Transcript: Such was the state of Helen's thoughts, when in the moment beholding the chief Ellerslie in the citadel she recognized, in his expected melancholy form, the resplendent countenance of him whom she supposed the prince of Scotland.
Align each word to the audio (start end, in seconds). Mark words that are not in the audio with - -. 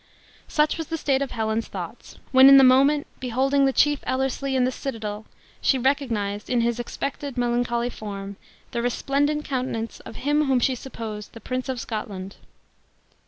Such 0.47 0.79
was 0.79 0.87
the 0.87 0.97
state 0.97 1.21
of 1.21 1.29
Helen's 1.29 1.67
thoughts, 1.67 2.17
when 2.31 2.49
in 2.49 2.57
the 2.57 2.63
moment 2.63 3.05
beholding 3.19 3.65
the 3.65 3.71
chief 3.71 3.99
Ellerslie 4.07 4.55
in 4.55 4.63
the 4.63 4.71
citadel 4.71 5.25
she 5.61 5.77
recognized, 5.77 6.49
in 6.49 6.61
his 6.61 6.79
expected 6.79 7.37
melancholy 7.37 7.91
form, 7.91 8.35
the 8.71 8.81
resplendent 8.81 9.45
countenance 9.45 9.99
of 9.99 10.15
him 10.15 10.45
whom 10.45 10.59
she 10.59 10.73
supposed 10.73 11.33
the 11.33 11.39
prince 11.39 11.69
of 11.69 11.79
Scotland. 11.79 12.37